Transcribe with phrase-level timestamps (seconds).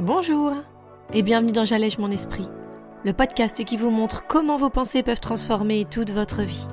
[0.00, 0.52] Bonjour
[1.12, 2.48] et bienvenue dans J'allège mon esprit,
[3.04, 6.68] le podcast qui vous montre comment vos pensées peuvent transformer toute votre vie.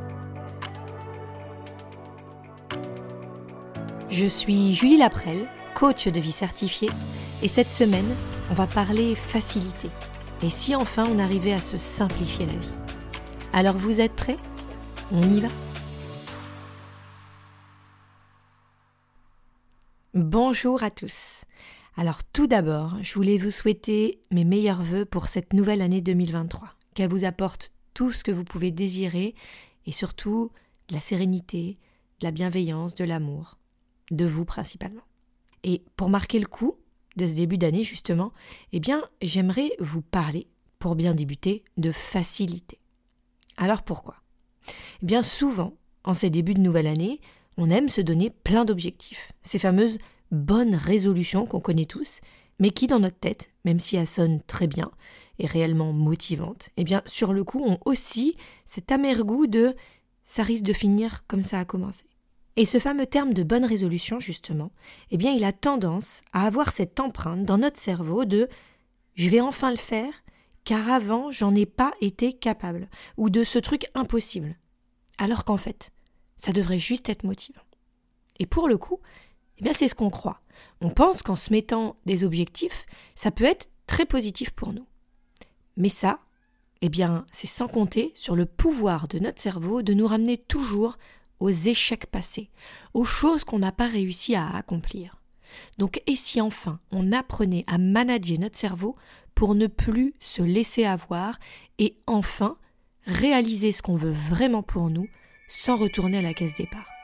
[4.09, 6.91] Je suis Julie Laprelle, coach de vie certifiée,
[7.41, 8.15] et cette semaine,
[8.51, 9.89] on va parler facilité.
[10.43, 12.77] Et si enfin on arrivait à se simplifier la vie
[13.53, 14.37] Alors vous êtes prêts?
[15.11, 15.49] On y va?
[20.13, 21.41] Bonjour à tous.
[21.97, 26.75] Alors tout d'abord, je voulais vous souhaiter mes meilleurs voeux pour cette nouvelle année 2023,
[26.93, 29.33] qu'elle vous apporte tout ce que vous pouvez désirer
[29.85, 30.51] et surtout
[30.89, 31.77] de la sérénité,
[32.19, 33.57] de la bienveillance, de l'amour,
[34.11, 35.03] de vous principalement.
[35.63, 36.75] Et pour marquer le coup
[37.15, 38.33] de ce début d'année justement,
[38.73, 40.47] eh bien, j'aimerais vous parler
[40.79, 42.77] pour bien débuter de facilité.
[43.55, 44.15] Alors pourquoi?
[45.01, 47.21] Eh bien souvent, en ces débuts de nouvelle année,
[47.55, 49.97] on aime se donner plein d'objectifs, ces fameuses
[50.35, 52.21] bonne résolution qu'on connaît tous,
[52.59, 54.91] mais qui dans notre tête, même si elle sonne très bien
[55.39, 59.75] et réellement motivante, eh bien sur le coup ont aussi cet amer goût de
[60.23, 62.05] ça risque de finir comme ça a commencé.
[62.57, 64.71] Et ce fameux terme de bonne résolution, justement,
[65.11, 68.47] eh bien il a tendance à avoir cette empreinte dans notre cerveau de
[69.15, 70.13] je vais enfin le faire,
[70.63, 74.57] car avant j'en ai pas été capable, ou de ce truc impossible.
[75.17, 75.91] Alors qu'en fait,
[76.37, 77.61] ça devrait juste être motivant.
[78.39, 78.99] Et pour le coup,
[79.59, 80.41] eh bien, c'est ce qu'on croit.
[80.81, 84.85] On pense qu'en se mettant des objectifs, ça peut être très positif pour nous.
[85.77, 86.19] Mais ça,
[86.81, 90.97] eh bien, c'est sans compter sur le pouvoir de notre cerveau de nous ramener toujours
[91.39, 92.49] aux échecs passés,
[92.93, 95.21] aux choses qu'on n'a pas réussi à accomplir.
[95.77, 98.95] Donc, et si enfin on apprenait à manager notre cerveau
[99.35, 101.37] pour ne plus se laisser avoir
[101.77, 102.57] et enfin
[103.05, 105.07] réaliser ce qu'on veut vraiment pour nous
[105.47, 106.94] sans retourner à la caisse départ?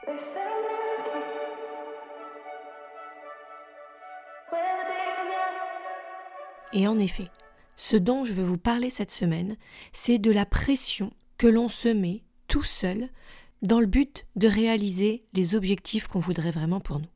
[6.73, 7.27] Et en effet,
[7.75, 9.58] ce dont je veux vous parler cette semaine,
[9.91, 13.09] c'est de la pression que l'on se met tout seul
[13.61, 17.10] dans le but de réaliser les objectifs qu'on voudrait vraiment pour nous.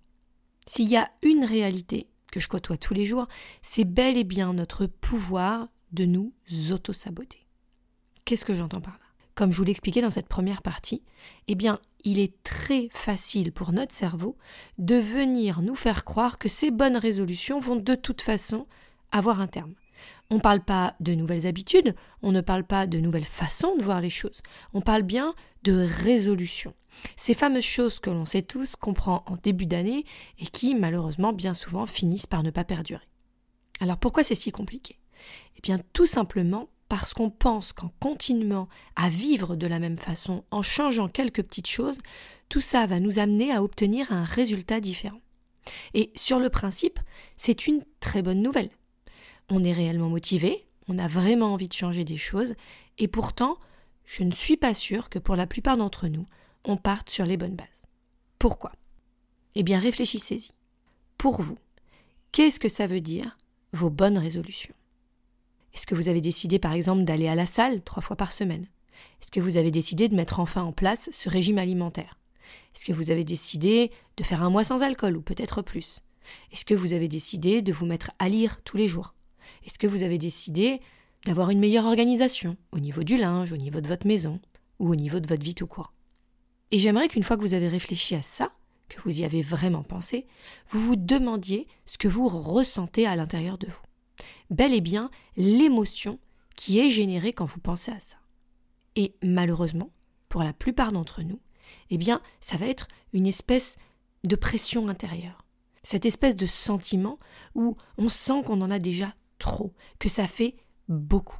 [0.67, 3.27] S'il y a une réalité que je côtoie tous les jours,
[3.61, 6.33] c'est bel et bien notre pouvoir de nous
[6.71, 7.45] auto-saboter.
[8.25, 8.99] Qu'est-ce que j'entends par là?
[9.35, 11.03] Comme je vous l'expliquais dans cette première partie,
[11.47, 14.37] eh bien, il est très facile pour notre cerveau
[14.77, 18.65] de venir nous faire croire que ces bonnes résolutions vont de toute façon
[19.11, 19.75] avoir un terme.
[20.29, 23.83] On ne parle pas de nouvelles habitudes, on ne parle pas de nouvelles façons de
[23.83, 24.41] voir les choses,
[24.73, 26.73] on parle bien de résolution.
[27.15, 30.05] Ces fameuses choses que l'on sait tous qu'on prend en début d'année
[30.39, 33.07] et qui, malheureusement, bien souvent finissent par ne pas perdurer.
[33.81, 34.97] Alors pourquoi c'est si compliqué?
[35.57, 40.43] Eh bien tout simplement parce qu'on pense qu'en continuant à vivre de la même façon,
[40.51, 41.97] en changeant quelques petites choses,
[42.47, 45.19] tout ça va nous amener à obtenir un résultat différent.
[45.93, 46.99] Et sur le principe,
[47.37, 48.69] c'est une très bonne nouvelle
[49.49, 52.55] on est réellement motivé, on a vraiment envie de changer des choses,
[52.97, 53.57] et pourtant,
[54.05, 56.25] je ne suis pas sûre que pour la plupart d'entre nous,
[56.63, 57.85] on parte sur les bonnes bases.
[58.39, 58.71] Pourquoi?
[59.55, 60.51] Eh bien, réfléchissez-y.
[61.17, 61.57] Pour vous,
[62.31, 63.37] qu'est-ce que ça veut dire
[63.73, 64.75] vos bonnes résolutions?
[65.73, 68.67] Est-ce que vous avez décidé par exemple d'aller à la salle trois fois par semaine?
[69.21, 72.19] Est-ce que vous avez décidé de mettre enfin en place ce régime alimentaire?
[72.75, 76.01] Est-ce que vous avez décidé de faire un mois sans alcool ou peut-être plus?
[76.51, 79.14] Est-ce que vous avez décidé de vous mettre à lire tous les jours?
[79.65, 80.79] Est-ce que vous avez décidé
[81.25, 84.39] d'avoir une meilleure organisation au niveau du linge, au niveau de votre maison
[84.79, 85.93] ou au niveau de votre vie tout court?
[86.71, 88.51] Et j'aimerais qu'une fois que vous avez réfléchi à ça,
[88.89, 90.27] que vous y avez vraiment pensé,
[90.69, 93.81] vous vous demandiez ce que vous ressentez à l'intérieur de vous.
[94.49, 96.19] Bel et bien l'émotion
[96.55, 98.17] qui est générée quand vous pensez à ça.
[98.95, 99.91] Et malheureusement,
[100.29, 101.39] pour la plupart d'entre nous,
[101.89, 103.77] eh bien, ça va être une espèce
[104.23, 105.45] de pression intérieure.
[105.83, 107.17] Cette espèce de sentiment
[107.53, 110.55] où on sent qu'on en a déjà trop, que ça fait
[110.87, 111.39] beaucoup.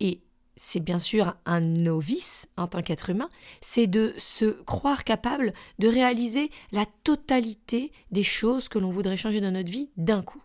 [0.00, 0.22] Et
[0.56, 3.28] c'est bien sûr un novice en tant qu'être humain,
[3.60, 9.40] c'est de se croire capable de réaliser la totalité des choses que l'on voudrait changer
[9.40, 10.42] dans notre vie d'un coup.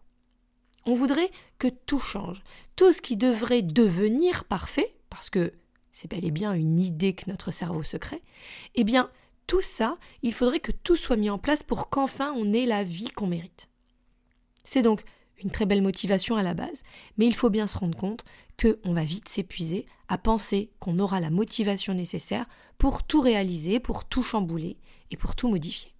[0.85, 2.43] On voudrait que tout change,
[2.75, 5.53] tout ce qui devrait devenir parfait, parce que
[5.91, 8.23] c'est bel et bien une idée que notre cerveau se crée,
[8.75, 9.09] eh bien,
[9.47, 12.83] tout ça, il faudrait que tout soit mis en place pour qu'enfin on ait la
[12.83, 13.69] vie qu'on mérite.
[14.63, 15.03] C'est donc
[15.43, 16.83] une très belle motivation à la base,
[17.17, 18.25] mais il faut bien se rendre compte
[18.59, 22.47] qu'on va vite s'épuiser à penser qu'on aura la motivation nécessaire
[22.77, 24.77] pour tout réaliser, pour tout chambouler
[25.11, 25.93] et pour tout modifier.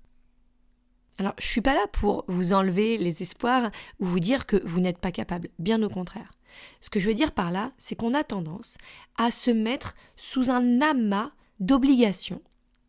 [1.20, 4.80] Alors, je suis pas là pour vous enlever les espoirs ou vous dire que vous
[4.80, 6.32] n'êtes pas capable, bien au contraire.
[6.82, 8.78] Ce que je veux dire par là, c'est qu'on a tendance
[9.18, 12.42] à se mettre sous un amas d'obligations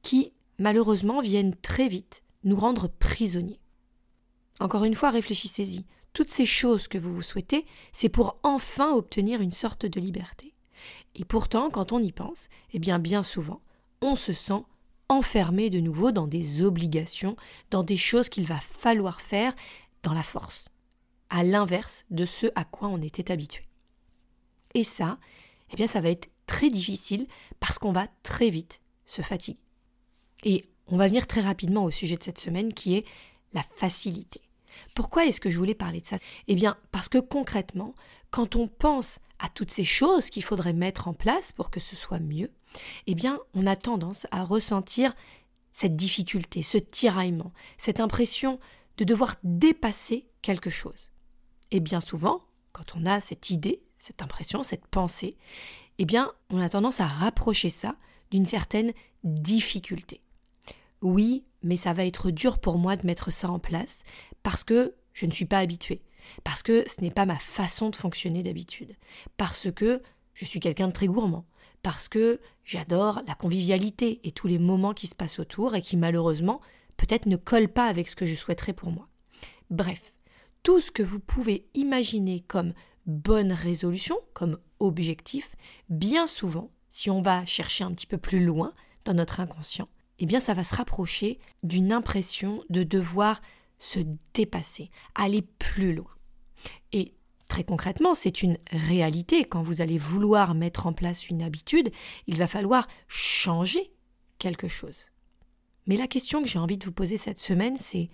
[0.02, 3.60] qui, malheureusement, viennent très vite nous rendre prisonniers.
[4.60, 5.84] Encore une fois, réfléchissez-y.
[6.12, 10.55] Toutes ces choses que vous vous souhaitez, c'est pour enfin obtenir une sorte de liberté.
[11.14, 13.60] Et pourtant, quand on y pense, eh bien bien souvent,
[14.00, 14.62] on se sent
[15.08, 17.37] enfermé de nouveau dans des obligations,
[17.70, 19.55] dans des choses qu'il va falloir faire
[20.02, 20.66] dans la force,
[21.31, 23.64] à l'inverse de ce à quoi on était habitué.
[24.75, 25.19] Et ça,
[25.72, 27.26] eh bien ça va être très difficile
[27.58, 29.58] parce qu'on va très vite se fatiguer.
[30.44, 33.05] Et on va venir très rapidement au sujet de cette semaine qui est
[33.52, 34.40] la facilité.
[34.94, 36.16] Pourquoi est-ce que je voulais parler de ça?
[36.46, 37.94] Eh bien, parce que concrètement,
[38.30, 41.96] quand on pense à toutes ces choses qu'il faudrait mettre en place pour que ce
[41.96, 42.50] soit mieux,
[43.06, 45.14] eh bien, on a tendance à ressentir
[45.72, 48.58] cette difficulté, ce tiraillement, cette impression
[48.96, 51.10] de devoir dépasser quelque chose.
[51.70, 52.42] Et bien souvent,
[52.72, 55.36] quand on a cette idée, cette impression, cette pensée,
[55.98, 57.96] eh bien, on a tendance à rapprocher ça
[58.31, 58.92] d'une certaine
[59.24, 60.20] difficulté.
[61.00, 64.02] Oui, mais ça va être dur pour moi de mettre ça en place
[64.43, 66.02] parce que je ne suis pas habituée,
[66.44, 68.94] parce que ce n'est pas ma façon de fonctionner d'habitude,
[69.37, 70.02] parce que
[70.34, 71.44] je suis quelqu'un de très gourmand,
[71.82, 75.96] parce que j'adore la convivialité et tous les moments qui se passent autour et qui
[75.96, 76.60] malheureusement
[76.96, 79.08] peut-être ne collent pas avec ce que je souhaiterais pour moi.
[79.70, 80.14] Bref,
[80.62, 82.75] tout ce que vous pouvez imaginer comme
[83.06, 85.56] bonne résolution, comme objectif,
[85.88, 88.75] bien souvent, si on va chercher un petit peu plus loin
[89.05, 89.88] dans notre inconscient,
[90.19, 93.41] eh bien ça va se rapprocher d'une impression de devoir
[93.79, 94.00] se
[94.35, 96.11] dépasser, aller plus loin.
[96.93, 97.15] Et
[97.49, 99.44] très concrètement, c'est une réalité.
[99.44, 101.91] Quand vous allez vouloir mettre en place une habitude,
[102.26, 103.93] il va falloir changer
[104.38, 105.06] quelque chose.
[105.87, 108.11] Mais la question que j'ai envie de vous poser cette semaine, c'est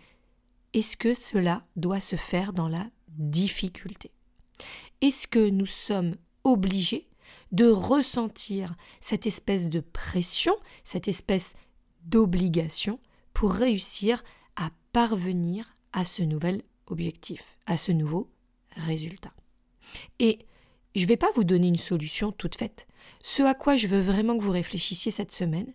[0.75, 4.11] est-ce que cela doit se faire dans la difficulté?
[5.01, 7.09] Est-ce que nous sommes obligés
[7.53, 11.55] de ressentir cette espèce de pression, cette espèce
[12.05, 12.99] d'obligation
[13.33, 14.23] pour réussir
[14.57, 18.31] à parvenir à ce nouvel objectif, à ce nouveau
[18.77, 19.33] résultat.
[20.19, 20.39] Et
[20.95, 22.87] je ne vais pas vous donner une solution toute faite.
[23.23, 25.73] Ce à quoi je veux vraiment que vous réfléchissiez cette semaine,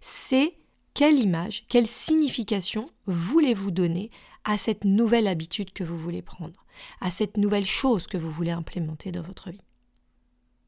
[0.00, 0.54] c'est
[0.94, 4.10] quelle image, quelle signification voulez-vous donner
[4.44, 6.64] à cette nouvelle habitude que vous voulez prendre,
[7.00, 9.64] à cette nouvelle chose que vous voulez implémenter dans votre vie.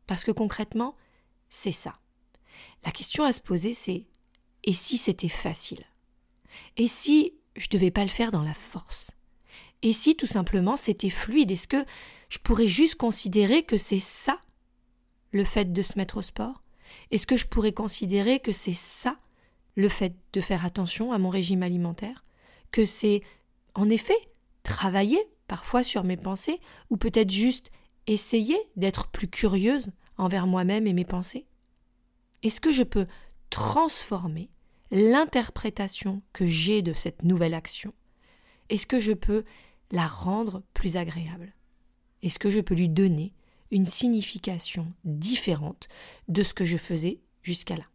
[0.06, 0.96] Parce que concrètement,
[1.48, 1.98] c'est ça.
[2.84, 4.06] La question à se poser, c'est
[4.64, 5.84] et si c'était facile?
[6.76, 9.10] Et si je devais pas le faire dans la force?
[9.82, 11.52] Et si tout simplement c'était fluide?
[11.52, 11.84] Est-ce que
[12.30, 14.40] je pourrais juste considérer que c'est ça
[15.30, 16.62] le fait de se mettre au sport?
[17.10, 19.18] Est-ce que je pourrais considérer que c'est ça
[19.76, 22.24] le fait de faire attention à mon régime alimentaire?
[22.72, 23.20] Que c'est
[23.74, 24.16] en effet
[24.62, 27.70] travailler parfois sur mes pensées ou peut-être juste
[28.06, 31.46] essayer d'être plus curieuse envers moi-même et mes pensées?
[32.42, 33.06] Est-ce que je peux
[33.50, 34.50] transformer
[34.94, 37.92] l'interprétation que j'ai de cette nouvelle action.
[38.68, 39.44] Est-ce que je peux
[39.90, 41.52] la rendre plus agréable?
[42.22, 43.34] Est-ce que je peux lui donner
[43.72, 45.88] une signification différente
[46.28, 47.86] de ce que je faisais jusqu'à là?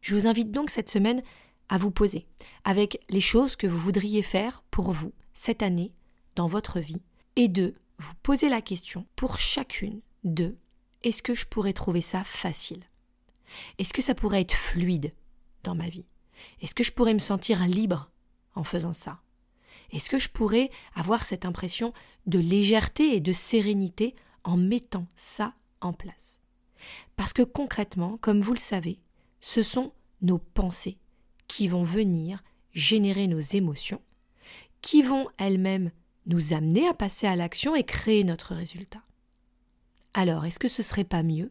[0.00, 1.24] Je vous invite donc cette semaine
[1.68, 2.28] à vous poser
[2.62, 5.92] avec les choses que vous voudriez faire pour vous cette année
[6.36, 7.02] dans votre vie
[7.34, 10.56] et de vous poser la question pour chacune de
[11.02, 12.84] est-ce que je pourrais trouver ça facile?
[13.78, 15.12] Est-ce que ça pourrait être fluide?
[15.62, 16.06] Dans ma vie.
[16.60, 18.10] Est-ce que je pourrais me sentir libre
[18.54, 19.20] en faisant ça?
[19.90, 21.92] Est-ce que je pourrais avoir cette impression
[22.26, 24.14] de légèreté et de sérénité
[24.44, 26.40] en mettant ça en place?
[27.16, 28.98] Parce que concrètement, comme vous le savez,
[29.40, 29.92] ce sont
[30.22, 30.98] nos pensées
[31.46, 32.42] qui vont venir
[32.72, 34.00] générer nos émotions,
[34.80, 35.90] qui vont elles-mêmes
[36.26, 39.02] nous amener à passer à l'action et créer notre résultat.
[40.14, 41.50] Alors, est-ce que ce serait pas mieux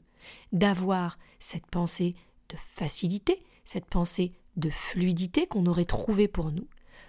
[0.51, 2.15] d'avoir cette pensée
[2.49, 6.67] de facilité, cette pensée de fluidité qu'on aurait trouvée pour nous,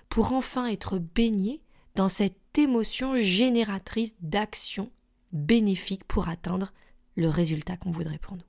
[0.08, 1.60] pour enfin être baigné
[1.94, 4.90] dans cette émotion génératrice d'action
[5.32, 6.72] bénéfique pour atteindre
[7.16, 8.42] le résultat qu'on voudrait pour nous.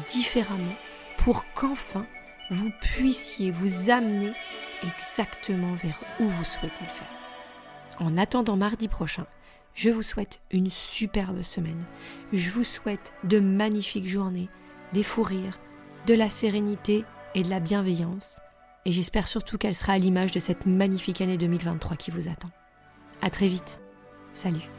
[0.10, 0.76] différemment,
[1.18, 2.06] pour qu'enfin
[2.50, 4.32] vous puissiez vous amener
[4.84, 7.08] exactement vers où vous souhaitez le faire.
[8.00, 9.26] En attendant mardi prochain,
[9.74, 11.84] je vous souhaite une superbe semaine.
[12.32, 14.50] Je vous souhaite de magnifiques journées,
[14.94, 15.60] des fous rires,
[16.06, 17.04] de la sérénité
[17.36, 18.40] et de la bienveillance
[18.88, 22.50] et j'espère surtout qu'elle sera à l'image de cette magnifique année 2023 qui vous attend.
[23.22, 23.82] À très vite.
[24.34, 24.77] Salut.